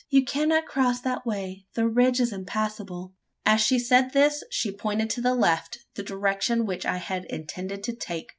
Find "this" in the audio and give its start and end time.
4.13-4.43